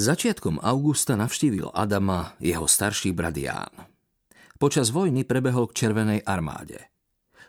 [0.00, 3.84] Začiatkom augusta navštívil Adama jeho starší brat Ján.
[4.56, 6.88] Počas vojny prebehol k Červenej armáde.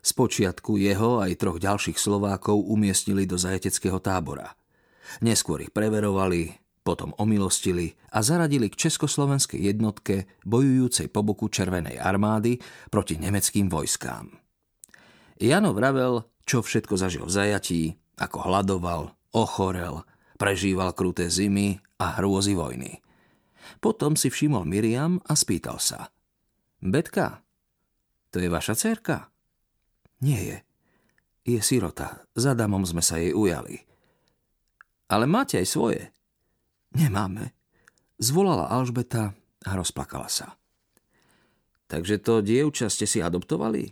[0.03, 4.51] Spočiatku jeho aj troch ďalších Slovákov umiestnili do zajateckého tábora.
[5.23, 6.51] Neskôr ich preverovali,
[6.83, 12.59] potom omilostili a zaradili k československej jednotke bojujúcej po boku Červenej armády
[12.91, 14.27] proti nemeckým vojskám.
[15.39, 17.81] Jano vravel, čo všetko zažil v zajatí,
[18.19, 20.03] ako hľadoval, ochorel,
[20.35, 22.97] prežíval kruté zimy a hrôzy vojny.
[23.77, 26.09] Potom si všimol Miriam a spýtal sa.
[26.81, 27.45] Betka,
[28.33, 29.29] to je vaša cerka?
[30.25, 30.57] Nie je.
[31.45, 32.25] Je sirota.
[32.33, 33.85] Za damom sme sa jej ujali.
[35.13, 36.01] Ale máte aj svoje.
[36.97, 37.53] Nemáme.
[38.17, 39.33] Zvolala Alžbeta
[39.65, 40.57] a rozplakala sa.
[41.85, 43.91] Takže to dievča ste si adoptovali?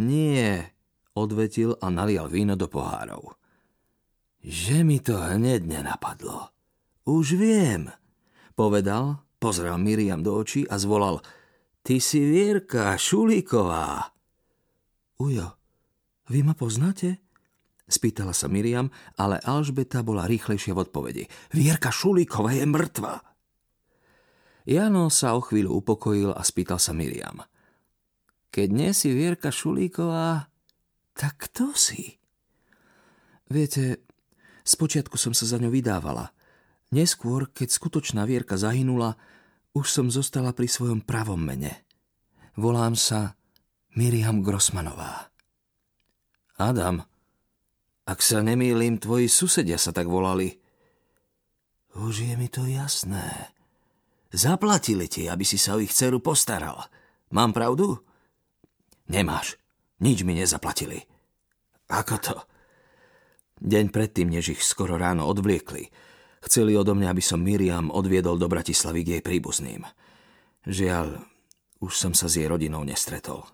[0.00, 0.74] Nie,
[1.14, 3.38] odvetil a nalial víno do pohárov.
[4.42, 6.57] Že mi to hneď nenapadlo.
[7.08, 7.88] Už viem,
[8.52, 11.24] povedal, pozrel Miriam do očí a zvolal
[11.80, 14.12] Ty si Vierka Šulíková.
[15.16, 15.56] Ujo,
[16.28, 17.16] vy ma poznáte?
[17.88, 21.24] Spýtala sa Miriam, ale Alžbeta bola rýchlejšia v odpovedi.
[21.56, 23.24] Vierka Šulíková je mŕtva.
[24.68, 27.40] Jano sa o chvíľu upokojil a spýtal sa Miriam.
[28.52, 30.52] Keď nie si Vierka Šulíková,
[31.16, 32.20] tak kto si?
[33.48, 34.04] Viete,
[34.68, 36.36] spočiatku som sa za ňou vydávala.
[36.88, 39.20] Neskôr, keď skutočná Vierka zahynula,
[39.76, 41.84] už som zostala pri svojom pravom mene.
[42.56, 43.36] Volám sa
[43.92, 45.28] Miriam Grossmanová.
[46.58, 47.04] Adam,
[48.08, 50.56] ak sa nemýlim, tvoji susedia sa tak volali.
[51.92, 53.52] Už je mi to jasné.
[54.32, 56.88] Zaplatili ti, aby si sa o ich dceru postaral.
[57.36, 58.00] Mám pravdu?
[59.12, 59.60] Nemáš.
[60.00, 61.04] Nič mi nezaplatili.
[61.92, 62.36] Ako to?
[63.58, 65.90] Deň predtým, než ich skoro ráno odvliekli,
[66.44, 69.82] chceli odo mňa, aby som Miriam odviedol do Bratislavy k jej príbuzným.
[70.68, 71.22] Žiaľ,
[71.78, 73.46] už som sa s jej rodinou nestretol.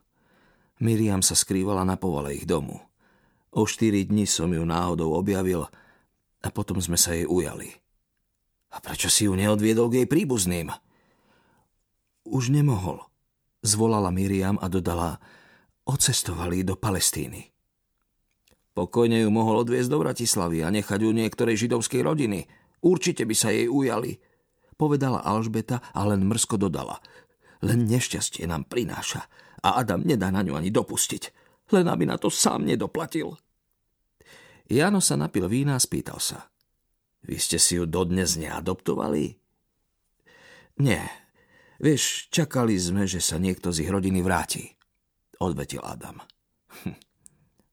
[0.83, 2.83] Miriam sa skrývala na povale ich domu.
[3.55, 5.71] O štyri dni som ju náhodou objavil
[6.43, 7.71] a potom sme sa jej ujali.
[8.75, 10.75] A prečo si ju neodviedol k jej príbuzným?
[12.27, 12.99] Už nemohol,
[13.63, 15.23] zvolala Miriam a dodala,
[15.87, 17.55] ocestovali do Palestíny.
[18.75, 22.51] Pokojne ju mohol odviezť do Bratislavy a nechať ju niektorej židovskej rodiny.
[22.85, 24.21] Určite by sa jej ujali,
[24.77, 27.01] povedala Alžbeta a len mrsko dodala.
[27.65, 29.25] Len nešťastie nám prináša
[29.65, 31.23] a Adam nedá na ňu ani dopustiť,
[31.73, 33.41] len aby na to sám nedoplatil.
[34.69, 36.53] Jano sa napil vína a spýtal sa.
[37.25, 39.33] Vy ste si ju dodnes neadoptovali?
[40.85, 41.05] Nie.
[41.81, 44.77] Vieš, čakali sme, že sa niekto z ich rodiny vráti.
[45.41, 46.21] Odvetil Adam.
[46.85, 46.97] Hm.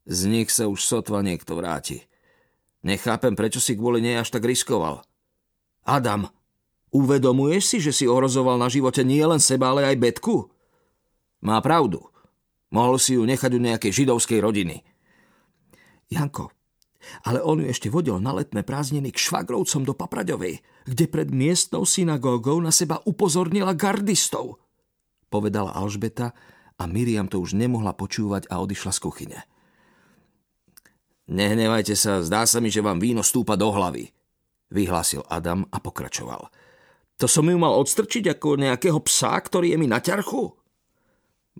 [0.07, 2.10] Z nich sa už sotva niekto vráti.
[2.81, 5.05] Nechápem, prečo si kvôli nej až tak riskoval.
[5.85, 6.29] Adam,
[6.89, 10.49] uvedomuješ si, že si ohrozoval na živote nie len seba, ale aj Betku?
[11.45, 12.09] Má pravdu.
[12.73, 14.81] Mohol si ju nechať u nejakej židovskej rodiny.
[16.09, 16.49] Janko,
[17.25, 21.85] ale on ju ešte vodil na letné prázdniny k švagrovcom do Papraďovej, kde pred miestnou
[21.85, 24.61] synagógou na seba upozornila gardistov.
[25.29, 26.33] Povedala Alžbeta
[26.77, 29.39] a Miriam to už nemohla počúvať a odišla z kuchyne.
[31.31, 34.11] Nehnevajte sa, zdá sa mi, že vám víno stúpa do hlavy,
[34.67, 36.51] vyhlásil Adam a pokračoval.
[37.23, 40.51] To som ju mal odstrčiť ako nejakého psa, ktorý je mi na ťarchu?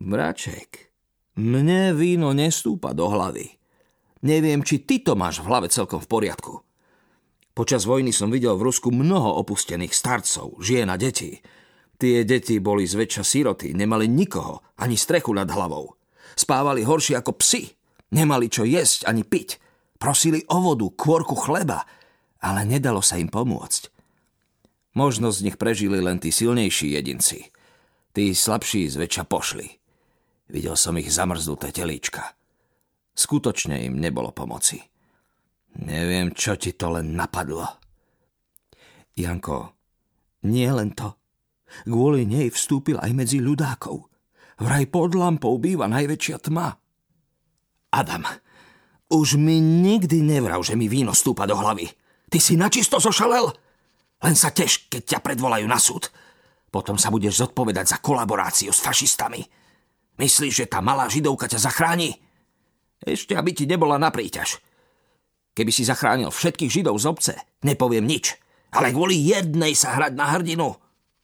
[0.03, 0.91] Mraček,
[1.39, 3.47] mne víno nestúpa do hlavy.
[4.27, 6.53] Neviem, či ty to máš v hlave celkom v poriadku.
[7.55, 11.39] Počas vojny som videl v Rusku mnoho opustených starcov, žien a detí.
[11.95, 15.95] Tie deti boli zväčša siroty, nemali nikoho, ani strechu nad hlavou.
[16.35, 17.80] Spávali horšie ako psi.
[18.11, 19.57] Nemali čo jesť ani piť.
[19.95, 21.87] Prosili o vodu, kôrku chleba,
[22.43, 23.87] ale nedalo sa im pomôcť.
[24.91, 27.47] Možno z nich prežili len tí silnejší jedinci.
[28.11, 29.67] Tí slabší zväčša pošli.
[30.51, 32.35] Videl som ich zamrznuté telíčka.
[33.15, 34.83] Skutočne im nebolo pomoci.
[35.79, 37.79] Neviem, čo ti to len napadlo.
[39.15, 39.71] Janko,
[40.43, 41.15] nie len to.
[41.87, 44.11] Kvôli nej vstúpil aj medzi ľudákov.
[44.59, 46.80] Vraj pod lampou býva najväčšia tma.
[47.91, 48.23] Adam,
[49.11, 51.91] už mi nikdy nevrav, že mi víno stúpa do hlavy.
[52.31, 53.51] Ty si načisto zošalel?
[54.23, 56.07] Len sa teš, keď ťa predvolajú na súd.
[56.71, 59.43] Potom sa budeš zodpovedať za kolaboráciu s fašistami.
[60.15, 62.15] Myslíš, že tá malá židovka ťa zachráni?
[63.03, 64.63] Ešte, aby ti nebola na príťaž.
[65.51, 67.33] Keby si zachránil všetkých židov z obce,
[67.67, 68.39] nepoviem nič.
[68.71, 70.71] Ale kvôli jednej sa hrať na hrdinu,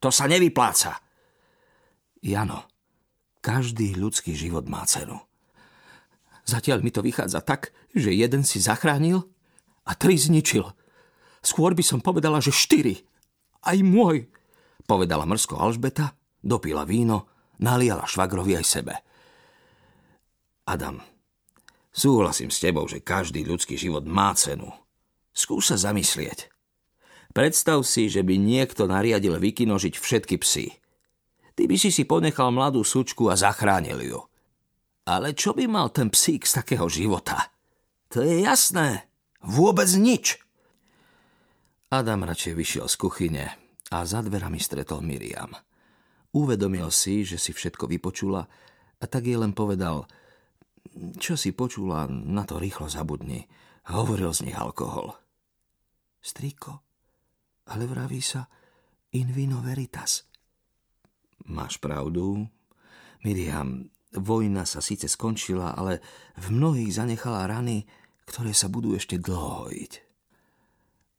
[0.03, 0.99] to sa nevypláca.
[2.19, 2.67] Jano,
[3.39, 5.15] každý ľudský život má cenu.
[6.47, 9.27] Zatiaľ mi to vychádza tak, že jeden si zachránil
[9.83, 10.63] a tri zničil.
[11.43, 13.03] Skôr by som povedala, že štyri.
[13.67, 14.31] aj môj,
[14.87, 17.27] povedala mrsko Alžbeta, dopila víno,
[17.59, 18.95] naliala švagrovi aj sebe.
[20.63, 21.03] Adam,
[21.91, 24.71] súhlasím s tebou, že každý ľudský život má cenu.
[25.35, 26.47] Skús sa zamyslieť.
[27.35, 30.73] Predstav si, že by niekto nariadil vykinožiť všetky psy.
[31.59, 34.19] Ty by si si ponechal mladú sučku a zachránil ju.
[35.07, 37.55] Ale čo by mal ten psík z takého života?
[38.11, 39.07] To je jasné.
[39.39, 40.35] Vôbec nič.
[41.87, 43.45] Adam radšej vyšiel z kuchyne
[43.87, 45.55] a za dverami stretol Miriam.
[46.35, 48.43] Uvedomil si, že si všetko vypočula
[48.99, 50.03] a tak jej len povedal
[51.17, 53.45] čo si počula, na to rýchlo zabudni.
[53.87, 55.15] Hovoril z nich alkohol.
[56.19, 56.83] Striko,
[57.71, 58.43] ale vraví sa
[59.15, 60.27] in vino veritas.
[61.47, 62.43] Máš pravdu.
[63.23, 63.87] Miriam,
[64.17, 66.01] vojna sa síce skončila, ale
[66.37, 67.85] v mnohých zanechala rany,
[68.27, 69.93] ktoré sa budú ešte dlho hojiť.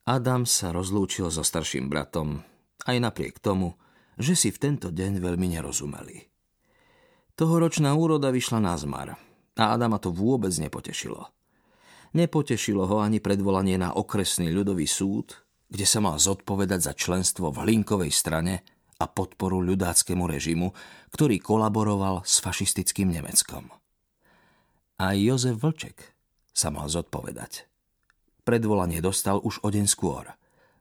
[0.09, 2.41] Adam sa rozlúčil so starším bratom,
[2.89, 3.77] aj napriek tomu,
[4.19, 6.27] že si v tento deň veľmi nerozumeli.
[7.39, 9.15] Tohoročná úroda vyšla na zmar
[9.59, 11.29] a Adama to vôbec nepotešilo.
[12.17, 17.69] Nepotešilo ho ani predvolanie na okresný ľudový súd, kde sa mal zodpovedať za členstvo v
[17.69, 18.65] Hlinkovej strane
[18.99, 20.75] a podporu ľudáckému režimu,
[21.15, 23.71] ktorý kolaboroval s fašistickým Nemeckom.
[24.99, 26.19] A Jozef Vlček
[26.51, 27.71] sa mal zodpovedať.
[28.43, 30.35] Predvolanie dostal už o deň skôr.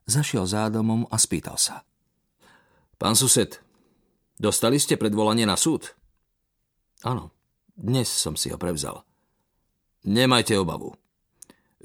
[0.10, 1.86] Zašiel za domom a spýtal sa.
[2.98, 3.62] Pán sused,
[4.42, 5.94] dostali ste predvolanie na súd?
[7.06, 7.30] Áno,
[7.78, 9.06] dnes som si ho prevzal.
[10.10, 10.98] Nemajte obavu.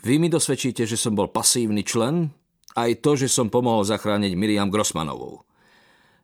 [0.01, 2.33] Vy mi dosvedčíte, že som bol pasívny člen,
[2.73, 5.45] aj to, že som pomohol zachrániť Miriam Grossmanovou.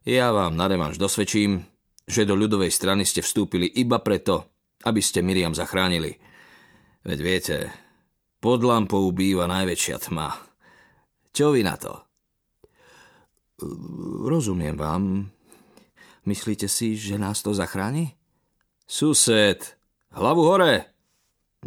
[0.09, 1.69] Ja vám na revanš dosvedčím,
[2.09, 4.49] že do ľudovej strany ste vstúpili iba preto,
[4.89, 6.17] aby ste Miriam zachránili.
[7.05, 7.57] Veď viete,
[8.41, 10.33] pod lampou býva najväčšia tma.
[11.29, 11.93] Čo vy na to?
[14.25, 15.29] Rozumiem vám.
[16.25, 18.17] Myslíte si, že nás to zachráni?
[18.89, 19.61] Sused,
[20.17, 20.89] hlavu hore!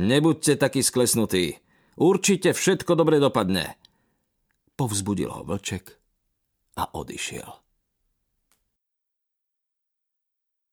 [0.01, 1.61] Nebuďte taký sklesnutý.
[1.93, 3.77] Určite všetko dobre dopadne.
[4.73, 5.93] Povzbudil ho vlček
[6.81, 7.60] a odišiel.